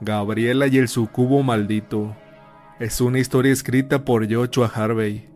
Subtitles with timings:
[0.00, 2.16] Gabriela y el sucubo maldito.
[2.78, 5.28] Es una historia escrita por Joshua Harvey.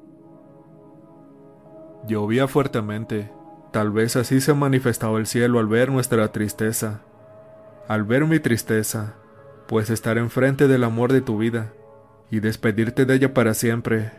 [2.06, 3.30] Llovía fuertemente.
[3.72, 7.02] Tal vez así se manifestaba el cielo al ver nuestra tristeza.
[7.86, 9.14] Al ver mi tristeza,
[9.66, 11.72] pues estar enfrente del amor de tu vida
[12.30, 14.12] y despedirte de ella para siempre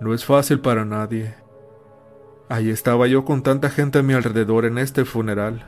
[0.00, 1.34] no es fácil para nadie.
[2.48, 5.66] Ahí estaba yo con tanta gente a mi alrededor en este funeral,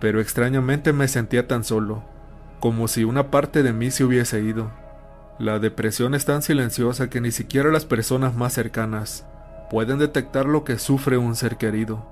[0.00, 2.02] pero extrañamente me sentía tan solo,
[2.60, 4.70] como si una parte de mí se hubiese ido.
[5.38, 9.24] La depresión es tan silenciosa que ni siquiera las personas más cercanas
[9.70, 12.04] pueden detectar lo que sufre un ser querido.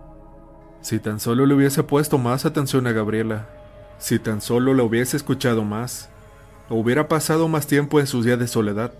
[0.81, 3.47] Si tan solo le hubiese puesto más atención a Gabriela,
[3.99, 6.11] si tan solo la hubiese escuchado más,
[6.69, 8.93] hubiera pasado más tiempo en sus días de soledad,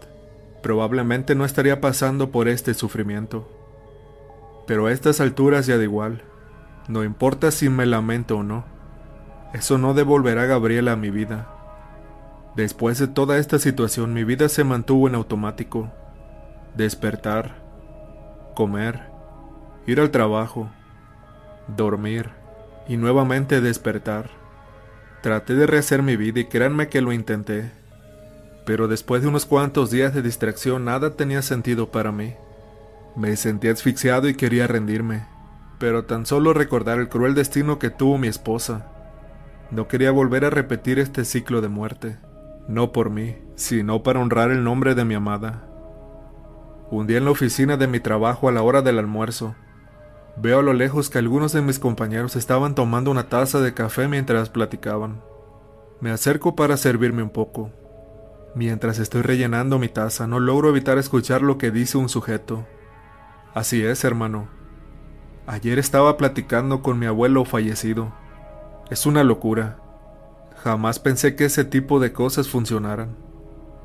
[0.63, 3.49] probablemente no estaría pasando por este sufrimiento.
[4.67, 6.23] Pero a estas alturas ya da igual,
[6.89, 8.65] no importa si me lamento o no,
[9.57, 11.49] eso no devolverá a Gabriela a mi vida.
[12.57, 15.91] Después de toda esta situación mi vida se mantuvo en automático.
[16.75, 17.57] Despertar,
[18.55, 19.01] comer,
[19.87, 20.69] ir al trabajo,
[21.75, 22.29] dormir
[22.87, 24.29] y nuevamente despertar.
[25.23, 27.73] Traté de rehacer mi vida y créanme que lo intenté.
[28.67, 32.35] Pero después de unos cuantos días de distracción nada tenía sentido para mí.
[33.17, 35.25] Me sentí asfixiado y quería rendirme,
[35.79, 38.96] pero tan solo recordar el cruel destino que tuvo mi esposa.
[39.71, 42.19] No quería volver a repetir este ciclo de muerte,
[42.69, 45.65] no por mí, sino para honrar el nombre de mi amada.
[46.91, 49.57] Un día en la oficina de mi trabajo a la hora del almuerzo,
[50.37, 54.07] veo a lo lejos que algunos de mis compañeros estaban tomando una taza de café
[54.09, 55.21] mientras platicaban.
[56.01, 57.73] Me acerco para servirme un poco,
[58.57, 62.67] Mientras estoy rellenando mi taza, no logro evitar escuchar lo que dice un sujeto.
[63.53, 64.49] Así es, hermano.
[65.47, 68.15] Ayer estaba platicando con mi abuelo fallecido.
[68.89, 69.79] Es una locura.
[70.63, 73.17] Jamás pensé que ese tipo de cosas funcionaran.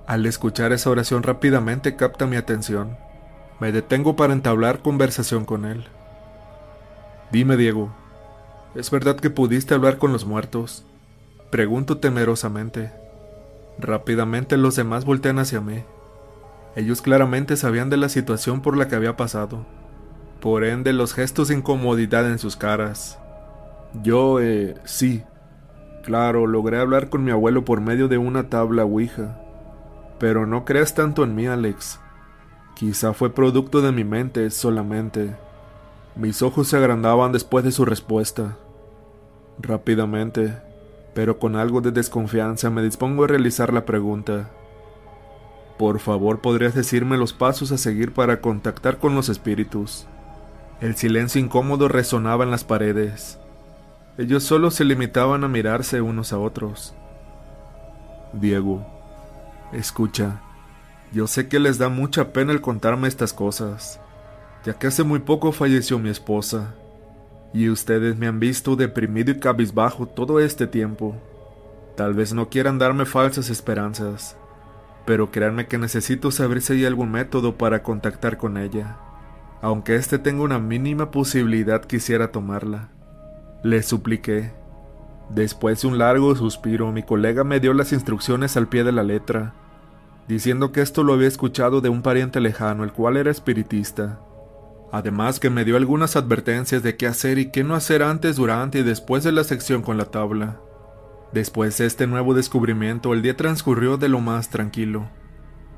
[0.06, 2.98] Al escuchar esa oración rápidamente capta mi atención.
[3.60, 5.86] Me detengo para entablar conversación con él.
[7.32, 7.92] Dime, Diego,
[8.76, 10.84] ¿es verdad que pudiste hablar con los muertos?
[11.50, 12.92] Pregunto temerosamente.
[13.80, 15.84] Rápidamente los demás voltean hacia mí.
[16.76, 19.66] Ellos claramente sabían de la situación por la que había pasado.
[20.42, 23.21] Por ende, los gestos de incomodidad en sus caras.
[24.02, 25.24] Yo, eh, sí.
[26.04, 29.40] Claro, logré hablar con mi abuelo por medio de una tabla Ouija.
[30.20, 32.00] Pero no creas tanto en mí, Alex.
[32.76, 35.36] Quizá fue producto de mi mente solamente.
[36.16, 38.58] Mis ojos se agrandaban después de su respuesta.
[39.60, 40.58] Rápidamente,
[41.14, 44.50] pero con algo de desconfianza me dispongo a realizar la pregunta.
[45.78, 50.08] Por favor, ¿podrías decirme los pasos a seguir para contactar con los espíritus?
[50.80, 53.40] El silencio incómodo resonaba en las paredes.
[54.18, 56.94] Ellos solo se limitaban a mirarse unos a otros.
[58.34, 58.86] Diego,
[59.72, 60.42] escucha,
[61.12, 64.00] yo sé que les da mucha pena el contarme estas cosas,
[64.66, 66.76] ya que hace muy poco falleció mi esposa
[67.54, 71.16] y ustedes me han visto deprimido y cabizbajo todo este tiempo.
[71.96, 74.38] Tal vez no quieran darme falsas esperanzas,
[75.06, 78.98] pero créanme que necesito saber si hay algún método para contactar con ella.
[79.62, 82.90] Aunque este tenga una mínima posibilidad quisiera tomarla.
[83.64, 84.52] Le supliqué.
[85.30, 89.04] Después de un largo suspiro, mi colega me dio las instrucciones al pie de la
[89.04, 89.54] letra,
[90.28, 94.20] diciendo que esto lo había escuchado de un pariente lejano, el cual era espiritista
[94.92, 98.80] Además que me dio algunas advertencias de qué hacer y qué no hacer antes, durante
[98.80, 100.60] y después de la sección con la tabla.
[101.32, 105.08] Después de este nuevo descubrimiento, el día transcurrió de lo más tranquilo.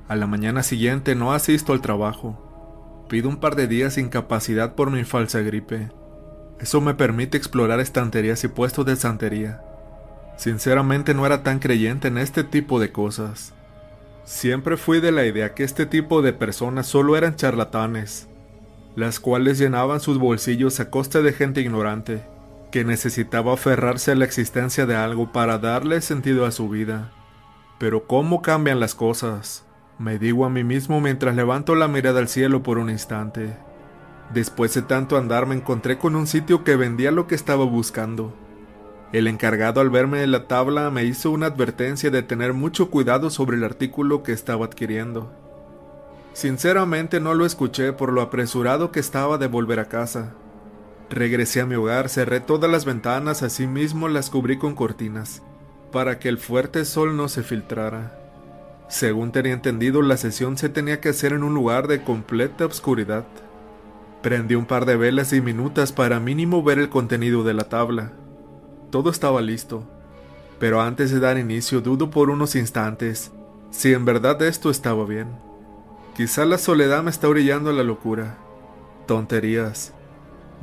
[0.07, 3.05] A la mañana siguiente no asisto al trabajo.
[3.07, 5.91] Pido un par de días sin capacidad por mi falsa gripe.
[6.59, 9.62] Eso me permite explorar estanterías y puestos de santería.
[10.38, 13.53] Sinceramente no era tan creyente en este tipo de cosas.
[14.24, 18.30] Siempre fui de la idea que este tipo de personas solo eran charlatanes,
[18.96, 22.24] las cuales llenaban sus bolsillos a costa de gente ignorante,
[22.72, 27.12] que necesitaba aferrarse a la existencia de algo para darle sentido a su vida.
[27.78, 29.66] Pero ¿cómo cambian las cosas?
[29.99, 33.53] Me digo a mí mismo mientras levanto la mirada al cielo por un instante.
[34.34, 38.34] Después de tanto andar me encontré con un sitio que vendía lo que estaba buscando.
[39.12, 43.30] El encargado al verme en la tabla me hizo una advertencia de tener mucho cuidado
[43.30, 45.32] sobre el artículo que estaba adquiriendo.
[46.34, 50.34] Sinceramente no lo escuché por lo apresurado que estaba de volver a casa.
[51.12, 55.44] Regresé a mi hogar, cerré todas las ventanas, asimismo las cubrí con cortinas,
[55.91, 58.20] para que el fuerte sol no se filtrara.
[58.90, 63.26] Según tenía entendido, la sesión se tenía que hacer en un lugar de completa oscuridad.
[64.23, 68.14] Prendí un par de velas diminutas para mínimo ver el contenido de la tabla.
[68.90, 69.84] Todo estaba listo.
[70.59, 73.31] Pero antes de dar inicio dudo por unos instantes
[73.73, 75.28] si en verdad esto estaba bien.
[76.16, 78.37] Quizá la soledad me está orillando a la locura.
[79.08, 79.93] Tonterías.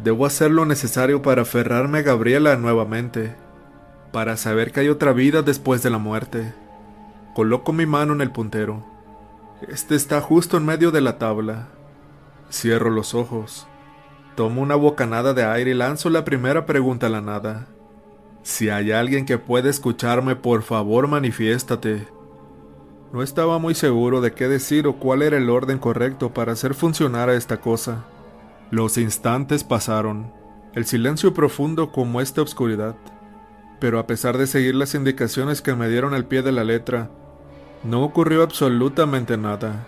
[0.02, 3.34] Debo hacer lo necesario para aferrarme a Gabriela nuevamente,
[4.12, 6.54] para saber que hay otra vida después de la muerte.
[7.34, 8.86] Coloco mi mano en el puntero.
[9.68, 11.68] Este está justo en medio de la tabla.
[12.50, 13.68] Cierro los ojos.
[14.34, 17.68] Tomo una bocanada de aire y lanzo la primera pregunta a la nada.
[18.42, 22.08] Si hay alguien que pueda escucharme, por favor manifiéstate.
[23.12, 26.74] No estaba muy seguro de qué decir o cuál era el orden correcto para hacer
[26.74, 28.04] funcionar a esta cosa.
[28.70, 30.32] Los instantes pasaron,
[30.74, 32.96] el silencio profundo como esta oscuridad.
[33.78, 37.10] Pero a pesar de seguir las indicaciones que me dieron al pie de la letra,
[37.84, 39.86] no ocurrió absolutamente nada.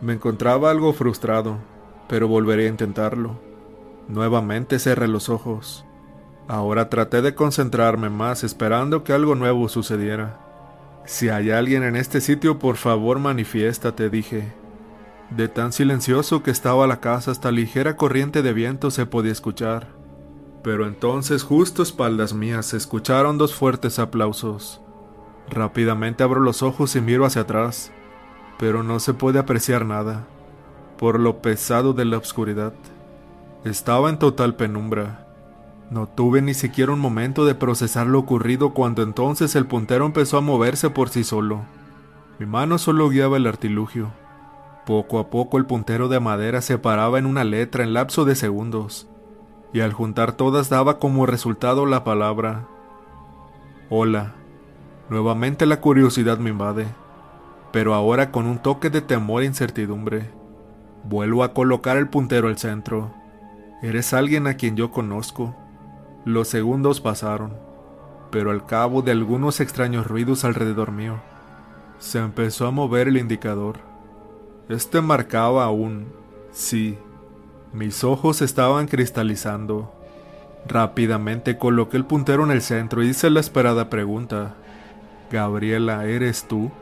[0.00, 1.58] Me encontraba algo frustrado,
[2.08, 3.40] pero volveré a intentarlo.
[4.08, 5.84] Nuevamente cerré los ojos.
[6.48, 10.38] Ahora traté de concentrarme más esperando que algo nuevo sucediera.
[11.04, 14.52] Si hay alguien en este sitio, por favor manifiéstate, dije.
[15.30, 19.88] De tan silencioso que estaba la casa, hasta ligera corriente de viento se podía escuchar.
[20.62, 24.80] Pero entonces, justo espaldas mías, se escucharon dos fuertes aplausos.
[25.48, 27.92] Rápidamente abro los ojos y miro hacia atrás,
[28.58, 30.26] pero no se puede apreciar nada,
[30.98, 32.72] por lo pesado de la oscuridad.
[33.64, 35.26] Estaba en total penumbra.
[35.90, 40.38] No tuve ni siquiera un momento de procesar lo ocurrido cuando entonces el puntero empezó
[40.38, 41.62] a moverse por sí solo.
[42.38, 44.12] Mi mano solo guiaba el artilugio.
[44.84, 48.34] Poco a poco el puntero de madera se paraba en una letra en lapso de
[48.34, 49.08] segundos,
[49.72, 52.68] y al juntar todas daba como resultado la palabra
[53.88, 54.34] Hola.
[55.10, 56.88] Nuevamente la curiosidad me invade,
[57.70, 60.28] pero ahora con un toque de temor e incertidumbre.
[61.08, 63.12] Vuelvo a colocar el puntero al centro.
[63.82, 65.54] Eres alguien a quien yo conozco
[66.26, 67.56] los segundos pasaron,
[68.32, 71.20] pero al cabo de algunos extraños ruidos alrededor mío,
[72.00, 73.76] se empezó a mover el indicador.
[74.68, 76.12] Este marcaba un
[76.50, 76.98] sí.
[77.72, 79.94] Mis ojos estaban cristalizando.
[80.66, 84.56] Rápidamente coloqué el puntero en el centro y hice la esperada pregunta.
[85.30, 86.72] Gabriela, ¿eres tú?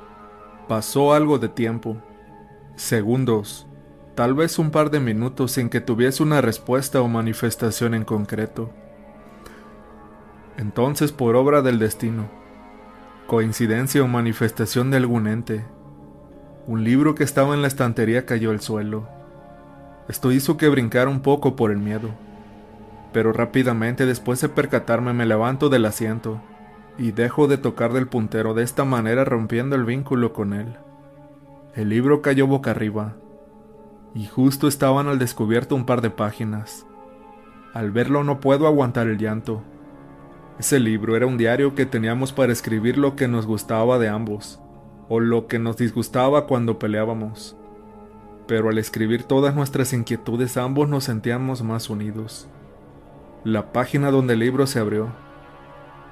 [0.69, 1.99] Pasó algo de tiempo.
[2.77, 3.67] Segundos.
[4.15, 8.71] Tal vez un par de minutos sin que tuviese una respuesta o manifestación en concreto.
[10.57, 12.29] Entonces, por obra del destino,
[13.27, 15.65] coincidencia o manifestación de algún ente,
[16.69, 19.09] un libro que estaba en la estantería cayó al suelo.
[20.09, 22.11] Esto hizo que brincara un poco por el miedo,
[23.13, 26.41] pero rápidamente después de percatarme me levanto del asiento
[26.99, 30.77] y dejo de tocar del puntero de esta manera rompiendo el vínculo con él.
[31.75, 33.17] El libro cayó boca arriba,
[34.15, 36.87] y justo estaban al descubierto un par de páginas.
[37.73, 39.63] Al verlo no puedo aguantar el llanto
[40.59, 44.61] ese libro era un diario que teníamos para escribir lo que nos gustaba de ambos,
[45.09, 47.57] o lo que nos disgustaba cuando peleábamos.
[48.47, 52.47] Pero al escribir todas nuestras inquietudes ambos nos sentíamos más unidos.
[53.43, 55.09] La página donde el libro se abrió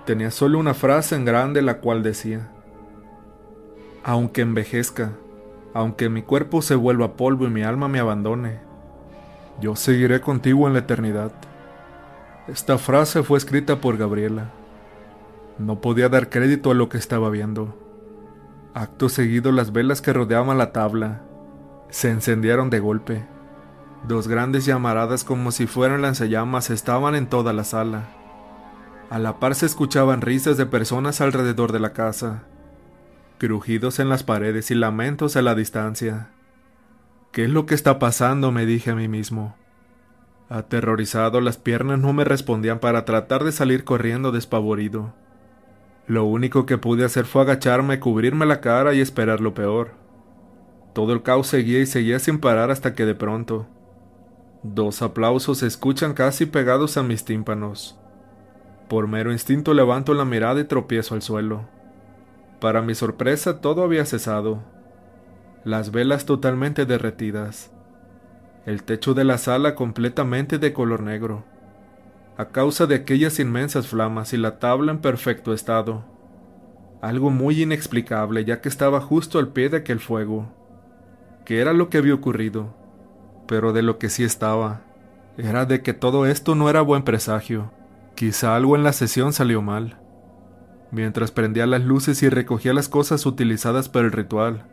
[0.06, 2.50] tenía solo una frase en grande la cual decía,
[4.02, 5.12] Aunque envejezca,
[5.74, 8.60] aunque mi cuerpo se vuelva polvo y mi alma me abandone,
[9.60, 11.32] yo seguiré contigo en la eternidad.
[12.48, 14.50] Esta frase fue escrita por Gabriela.
[15.58, 17.78] No podía dar crédito a lo que estaba viendo.
[18.74, 21.22] Acto seguido las velas que rodeaban la tabla
[21.92, 23.26] se encendieron de golpe.
[24.08, 28.08] Dos grandes llamaradas como si fueran lanzallamas estaban en toda la sala.
[29.10, 32.44] A la par se escuchaban risas de personas alrededor de la casa,
[33.42, 36.30] crujidos en las paredes y lamentos a la distancia.
[37.32, 38.52] ¿Qué es lo que está pasando?
[38.52, 39.56] me dije a mí mismo.
[40.48, 45.12] Aterrorizado, las piernas no me respondían para tratar de salir corriendo despavorido.
[46.06, 49.90] Lo único que pude hacer fue agacharme, cubrirme la cara y esperar lo peor.
[50.94, 53.66] Todo el caos seguía y seguía sin parar hasta que de pronto
[54.62, 57.98] dos aplausos se escuchan casi pegados a mis tímpanos.
[58.88, 61.81] Por mero instinto levanto la mirada y tropiezo al suelo.
[62.62, 64.62] Para mi sorpresa todo había cesado.
[65.64, 67.70] Las velas totalmente derretidas
[68.64, 71.44] el techo de la sala completamente de color negro,
[72.36, 76.04] a causa de aquellas inmensas flamas y la tabla en perfecto estado.
[77.00, 80.52] Algo muy inexplicable ya que estaba justo al pie de aquel fuego.
[81.44, 82.72] ¿Qué era lo que había ocurrido?
[83.48, 84.82] Pero de lo que sí estaba,
[85.36, 87.72] era de que todo esto no era buen presagio.
[88.14, 90.01] Quizá algo en la sesión salió mal.
[90.92, 94.66] Mientras prendía las luces y recogía las cosas utilizadas para el ritual,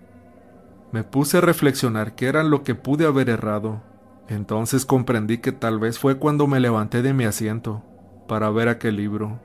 [0.92, 3.82] me puse a reflexionar qué era lo que pude haber errado.
[4.28, 7.84] Entonces comprendí que tal vez fue cuando me levanté de mi asiento
[8.28, 9.40] para ver aquel libro.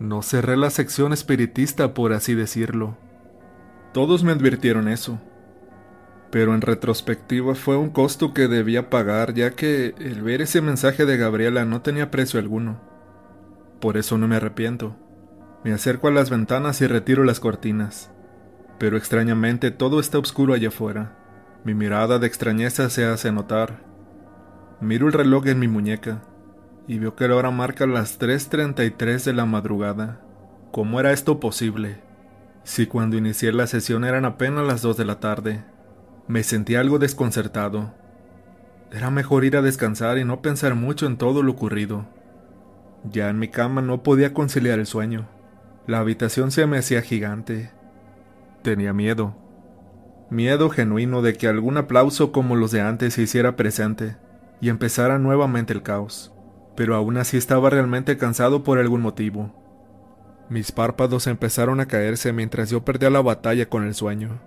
[0.00, 2.96] No cerré la sección espiritista, por así decirlo.
[3.92, 5.20] Todos me advirtieron eso.
[6.32, 11.06] Pero en retrospectiva fue un costo que debía pagar, ya que el ver ese mensaje
[11.06, 12.80] de Gabriela no tenía precio alguno.
[13.80, 14.96] Por eso no me arrepiento.
[15.62, 18.10] Me acerco a las ventanas y retiro las cortinas.
[18.78, 21.16] Pero extrañamente todo está oscuro allá afuera.
[21.64, 23.84] Mi mirada de extrañeza se hace notar.
[24.80, 26.22] Miro el reloj en mi muñeca
[26.88, 30.22] y veo que la hora marca las 3.33 de la madrugada.
[30.72, 32.00] ¿Cómo era esto posible?
[32.64, 35.62] Si cuando inicié la sesión eran apenas las 2 de la tarde.
[36.26, 37.92] Me sentí algo desconcertado.
[38.90, 42.06] Era mejor ir a descansar y no pensar mucho en todo lo ocurrido.
[43.04, 45.28] Ya en mi cama no podía conciliar el sueño.
[45.90, 47.72] La habitación se me hacía gigante.
[48.62, 49.34] Tenía miedo.
[50.30, 54.16] Miedo genuino de que algún aplauso como los de antes se hiciera presente
[54.60, 56.32] y empezara nuevamente el caos,
[56.76, 59.52] pero aún así estaba realmente cansado por algún motivo.
[60.48, 64.38] Mis párpados empezaron a caerse mientras yo perdía la batalla con el sueño.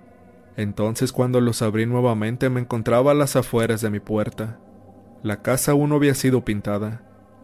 [0.55, 4.59] Entonces cuando los abrí nuevamente me encontraba a las afueras de mi puerta.
[5.23, 7.01] La casa aún no había sido pintada.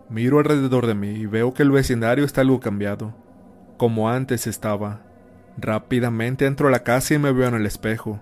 [0.07, 3.13] Miro alrededor de mí y veo que el vecindario está algo cambiado,
[3.79, 5.01] como antes estaba.
[5.57, 8.19] Rápidamente entro a la casa y me veo en el espejo.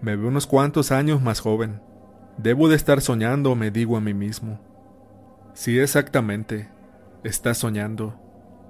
[0.00, 1.80] Me veo unos cuantos años más joven.
[2.38, 4.58] Debo de estar soñando, me digo a mí mismo.
[5.54, 6.68] Sí, exactamente.
[7.24, 8.18] Estás soñando,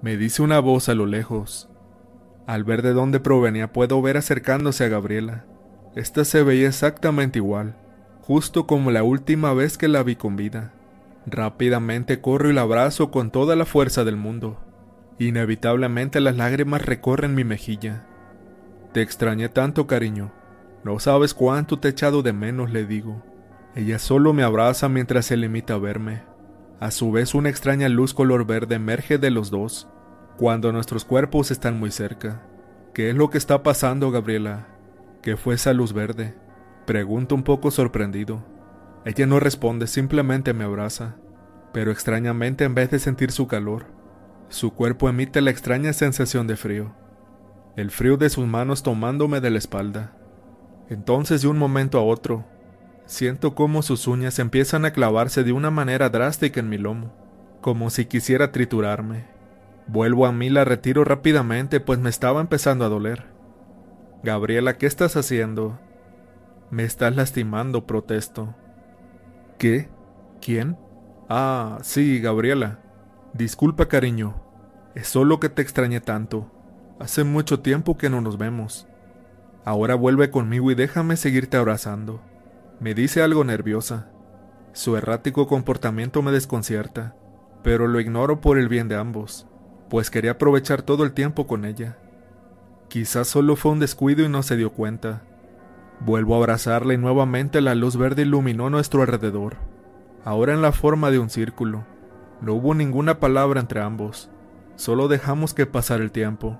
[0.02, 1.68] me dice una voz a lo lejos.
[2.46, 5.44] Al ver de dónde provenía puedo ver acercándose a Gabriela.
[5.94, 7.76] Esta se veía exactamente igual,
[8.22, 10.72] justo como la última vez que la vi con vida.
[11.26, 14.65] Rápidamente corro y la abrazo con toda la fuerza del mundo.
[15.18, 18.04] Inevitablemente las lágrimas recorren mi mejilla.
[18.92, 20.32] Te extrañé tanto, cariño.
[20.84, 23.22] No sabes cuánto te he echado de menos, le digo.
[23.74, 26.22] Ella solo me abraza mientras se limita a verme.
[26.80, 29.88] A su vez una extraña luz color verde emerge de los dos,
[30.36, 32.42] cuando nuestros cuerpos están muy cerca.
[32.92, 34.68] ¿Qué es lo que está pasando, Gabriela?
[35.22, 36.34] ¿Qué fue esa luz verde?
[36.86, 38.44] Pregunto un poco sorprendido.
[39.06, 41.16] Ella no responde, simplemente me abraza.
[41.72, 43.95] Pero extrañamente en vez de sentir su calor,
[44.48, 46.94] su cuerpo emite la extraña sensación de frío.
[47.76, 50.16] El frío de sus manos tomándome de la espalda.
[50.88, 52.44] Entonces de un momento a otro,
[53.06, 57.12] Siento cómo sus uñas empiezan a clavarse de una manera drástica en mi lomo,
[57.60, 59.26] como si quisiera triturarme.
[59.86, 63.26] Vuelvo a mí, la retiro rápidamente, pues me estaba empezando a doler.
[64.24, 65.78] Gabriela, ¿qué estás haciendo?
[66.70, 68.56] Me estás lastimando, protesto.
[69.56, 69.88] ¿Qué?
[70.40, 70.76] ¿Quién?
[71.28, 72.80] Ah, sí, Gabriela.
[73.36, 74.34] Disculpa, cariño.
[74.94, 76.50] Es solo que te extrañé tanto.
[76.98, 78.88] Hace mucho tiempo que no nos vemos.
[79.66, 82.22] Ahora vuelve conmigo y déjame seguirte abrazando.
[82.80, 84.08] Me dice algo nerviosa.
[84.72, 87.14] Su errático comportamiento me desconcierta,
[87.62, 89.46] pero lo ignoro por el bien de ambos,
[89.90, 91.98] pues quería aprovechar todo el tiempo con ella.
[92.88, 95.24] Quizás solo fue un descuido y no se dio cuenta.
[96.00, 99.58] Vuelvo a abrazarla y nuevamente la luz verde iluminó nuestro alrededor,
[100.24, 101.84] ahora en la forma de un círculo.
[102.40, 104.30] No hubo ninguna palabra entre ambos,
[104.76, 106.58] solo dejamos que pasara el tiempo.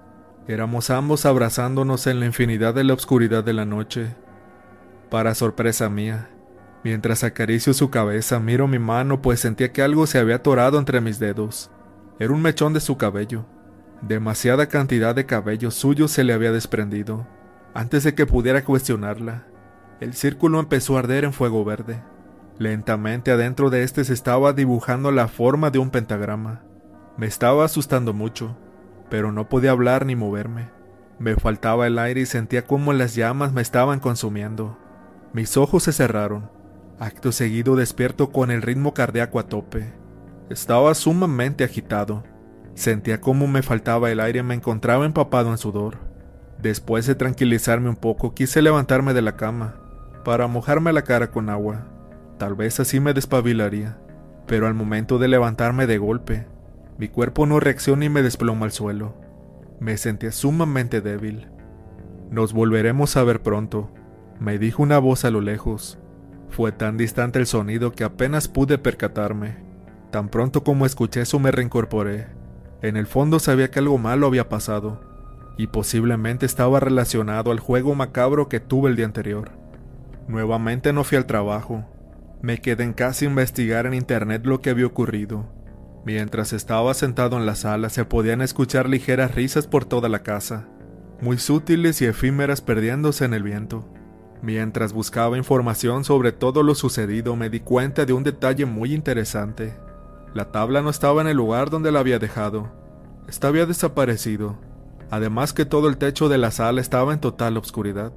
[0.48, 4.14] Éramos ambos abrazándonos en la infinidad de la oscuridad de la noche,
[5.10, 6.30] para sorpresa mía,
[6.82, 11.00] mientras acaricio su cabeza, miro mi mano pues sentía que algo se había atorado entre
[11.00, 11.70] mis dedos.
[12.18, 13.46] Era un mechón de su cabello.
[14.02, 17.26] Demasiada cantidad de cabello suyo se le había desprendido.
[17.72, 19.46] Antes de que pudiera cuestionarla,
[20.00, 22.02] el círculo empezó a arder en fuego verde.
[22.58, 26.62] Lentamente adentro de este se estaba dibujando la forma de un pentagrama.
[27.18, 28.56] Me estaba asustando mucho,
[29.10, 30.70] pero no podía hablar ni moverme.
[31.18, 34.78] Me faltaba el aire y sentía como las llamas me estaban consumiendo.
[35.34, 36.50] Mis ojos se cerraron.
[36.98, 39.92] Acto seguido despierto con el ritmo cardíaco a tope.
[40.48, 42.24] Estaba sumamente agitado.
[42.74, 45.98] Sentía como me faltaba el aire y me encontraba empapado en sudor.
[46.60, 49.76] Después de tranquilizarme un poco, quise levantarme de la cama,
[50.24, 51.86] para mojarme la cara con agua.
[52.38, 53.98] Tal vez así me despabilaría,
[54.46, 56.46] pero al momento de levantarme de golpe,
[56.98, 59.14] mi cuerpo no reacciona y me desploma al suelo.
[59.80, 61.48] Me sentía sumamente débil.
[62.30, 63.90] Nos volveremos a ver pronto,
[64.38, 65.98] me dijo una voz a lo lejos.
[66.48, 69.56] Fue tan distante el sonido que apenas pude percatarme.
[70.10, 72.28] Tan pronto como escuché eso me reincorporé.
[72.82, 75.00] En el fondo sabía que algo malo había pasado,
[75.56, 79.50] y posiblemente estaba relacionado al juego macabro que tuve el día anterior.
[80.28, 81.84] Nuevamente no fui al trabajo.
[82.42, 85.46] Me quedé en casa a investigar en internet lo que había ocurrido.
[86.04, 90.68] Mientras estaba sentado en la sala se podían escuchar ligeras risas por toda la casa,
[91.20, 93.88] muy sutiles y efímeras perdiéndose en el viento.
[94.42, 99.74] Mientras buscaba información sobre todo lo sucedido me di cuenta de un detalle muy interesante.
[100.34, 102.70] La tabla no estaba en el lugar donde la había dejado.
[103.26, 104.58] Esta había desaparecido,
[105.10, 108.12] además que todo el techo de la sala estaba en total oscuridad.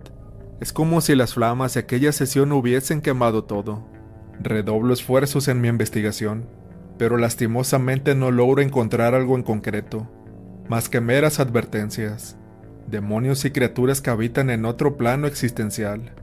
[0.60, 3.99] Es como si las flamas de aquella sesión hubiesen quemado todo.
[4.42, 6.46] Redoblo esfuerzos en mi investigación,
[6.98, 10.10] pero lastimosamente no logro encontrar algo en concreto,
[10.70, 12.38] más que meras advertencias,
[12.88, 16.14] demonios y criaturas que habitan en otro plano existencial,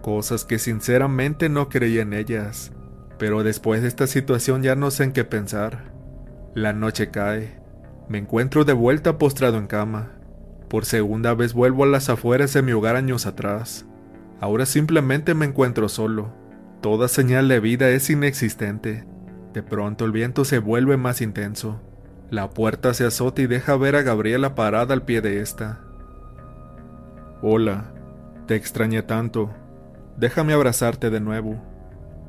[0.00, 2.72] cosas que sinceramente no creía en ellas,
[3.18, 5.92] pero después de esta situación ya no sé en qué pensar.
[6.54, 7.60] La noche cae,
[8.08, 10.12] me encuentro de vuelta postrado en cama,
[10.68, 13.84] por segunda vez vuelvo a las afueras de mi hogar años atrás.
[14.40, 16.45] Ahora simplemente me encuentro solo.
[16.80, 19.04] Toda señal de vida es inexistente.
[19.52, 21.80] De pronto el viento se vuelve más intenso.
[22.30, 25.80] La puerta se azota y deja ver a Gabriela parada al pie de esta.
[27.40, 27.92] Hola,
[28.46, 29.50] te extrañé tanto.
[30.16, 31.56] Déjame abrazarte de nuevo.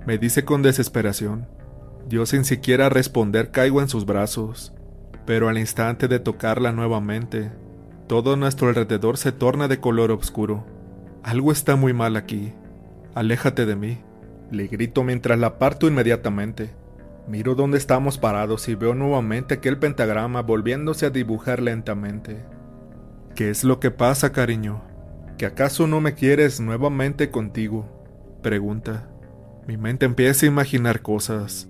[0.06, 1.48] Me dice con desesperación.
[2.08, 4.74] Yo sin siquiera responder caigo en sus brazos.
[5.26, 7.52] Pero al instante de tocarla nuevamente,
[8.08, 10.66] todo nuestro alrededor se torna de color oscuro.
[11.24, 12.54] Algo está muy mal aquí.
[13.14, 14.07] Aléjate de mí.
[14.52, 16.70] Le grito mientras la parto inmediatamente.
[17.28, 22.46] Miro dónde estamos parados y veo nuevamente aquel pentagrama volviéndose a dibujar lentamente.
[23.36, 24.82] ¿Qué es lo que pasa, cariño?
[25.38, 27.86] ¿Que acaso no me quieres nuevamente contigo?
[28.42, 29.10] Pregunta.
[29.68, 31.68] Mi mente empieza a imaginar cosas.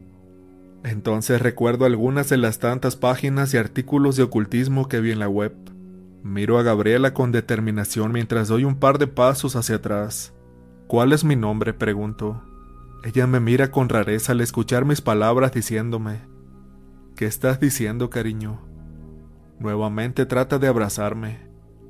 [0.84, 5.27] Entonces recuerdo algunas de las tantas páginas y artículos de ocultismo que vi en la
[5.27, 5.53] web.
[6.24, 10.34] Miro a Gabriela con determinación mientras doy un par de pasos hacia atrás.
[10.86, 11.74] ¿Cuál es mi nombre?
[11.74, 12.43] pregunto.
[13.08, 16.20] Ella me mira con rareza al escuchar mis palabras diciéndome,
[17.16, 18.60] ¿Qué estás diciendo, cariño?
[19.60, 21.40] Nuevamente trata de abrazarme,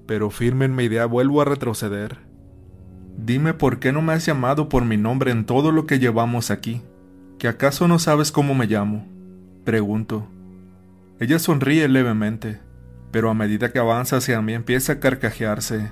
[0.05, 2.19] pero firme en mi idea vuelvo a retroceder.
[3.17, 6.51] Dime por qué no me has llamado por mi nombre en todo lo que llevamos
[6.51, 6.83] aquí.
[7.39, 9.07] ¿Que acaso no sabes cómo me llamo?
[9.65, 10.27] Pregunto.
[11.19, 12.59] Ella sonríe levemente
[13.11, 15.91] pero a medida que avanza hacia mí empieza a carcajearse.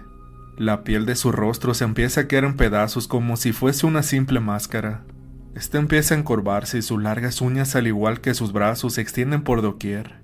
[0.58, 4.03] La piel de su rostro se empieza a caer en pedazos como si fuese una
[4.03, 5.03] simple máscara.
[5.55, 9.44] Esta empieza a encorvarse y sus largas uñas, al igual que sus brazos, se extienden
[9.44, 10.15] por doquier.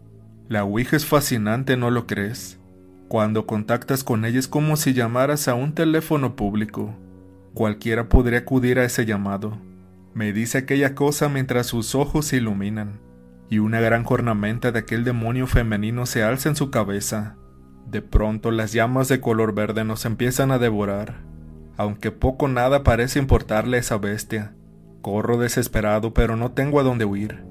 [0.49, 2.59] La Ouija es fascinante, ¿no lo crees?
[3.07, 6.93] Cuando contactas con ella es como si llamaras a un teléfono público.
[7.53, 9.57] Cualquiera podría acudir a ese llamado.
[10.13, 12.99] Me dice aquella cosa mientras sus ojos se iluminan
[13.51, 17.35] y una gran cornamenta de aquel demonio femenino se alza en su cabeza.
[17.85, 21.19] De pronto las llamas de color verde nos empiezan a devorar.
[21.75, 24.55] Aunque poco nada parece importarle a esa bestia.
[25.01, 27.43] Corro desesperado pero no tengo a dónde huir.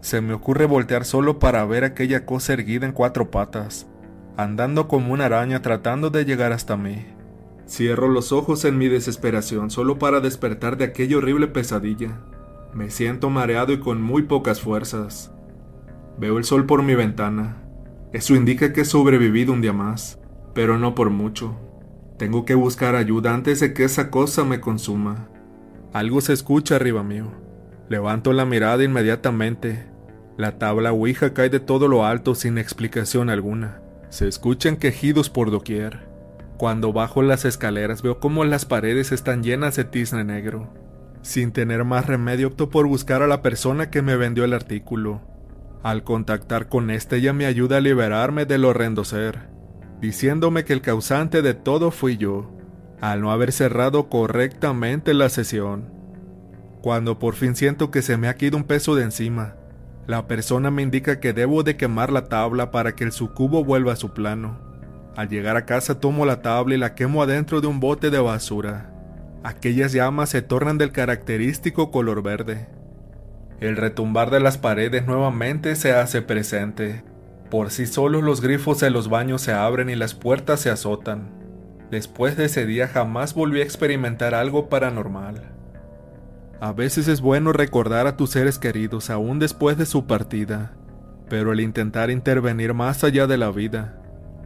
[0.00, 3.88] Se me ocurre voltear solo para ver aquella cosa erguida en cuatro patas,
[4.36, 7.06] andando como una araña tratando de llegar hasta mí.
[7.66, 12.20] Cierro los ojos en mi desesperación solo para despertar de aquella horrible pesadilla.
[12.74, 15.32] Me siento mareado y con muy pocas fuerzas.
[16.18, 17.56] Veo el sol por mi ventana.
[18.12, 20.18] Eso indica que he sobrevivido un día más,
[20.54, 21.56] pero no por mucho.
[22.18, 25.28] Tengo que buscar ayuda antes de que esa cosa me consuma.
[25.92, 27.32] Algo se escucha arriba mío.
[27.88, 29.86] Levanto la mirada inmediatamente.
[30.36, 33.80] La tabla Ouija cae de todo lo alto sin explicación alguna.
[34.10, 36.06] Se escuchan quejidos por doquier.
[36.58, 40.68] Cuando bajo las escaleras veo cómo las paredes están llenas de tizne negro.
[41.22, 45.22] Sin tener más remedio opto por buscar a la persona que me vendió el artículo.
[45.82, 49.48] Al contactar con este ella me ayuda a liberarme del horrendo ser,
[50.00, 52.57] diciéndome que el causante de todo fui yo,
[53.00, 55.90] al no haber cerrado correctamente la sesión.
[56.82, 59.54] Cuando por fin siento que se me ha caído un peso de encima,
[60.06, 63.92] la persona me indica que debo de quemar la tabla para que el sucubo vuelva
[63.92, 64.58] a su plano.
[65.16, 68.18] Al llegar a casa tomo la tabla y la quemo adentro de un bote de
[68.18, 68.90] basura.
[69.44, 72.68] Aquellas llamas se tornan del característico color verde.
[73.60, 77.02] El retumbar de las paredes nuevamente se hace presente.
[77.50, 81.37] Por sí solos los grifos de los baños se abren y las puertas se azotan.
[81.90, 85.42] Después de ese día jamás volví a experimentar algo paranormal.
[86.60, 90.72] A veces es bueno recordar a tus seres queridos aún después de su partida,
[91.28, 93.96] pero el intentar intervenir más allá de la vida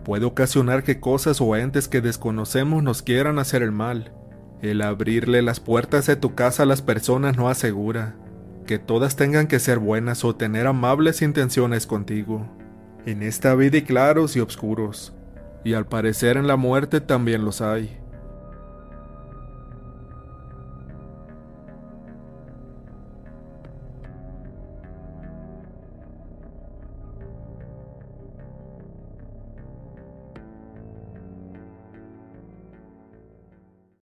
[0.05, 4.13] puede ocasionar que cosas o entes que desconocemos nos quieran hacer el mal.
[4.61, 8.15] El abrirle las puertas de tu casa a las personas no asegura
[8.67, 12.47] que todas tengan que ser buenas o tener amables intenciones contigo.
[13.07, 15.13] En esta vida hay claros y oscuros,
[15.65, 18.02] y al parecer en la muerte también los hay.